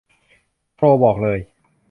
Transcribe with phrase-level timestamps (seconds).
[0.75, 1.39] โทรบอกเลย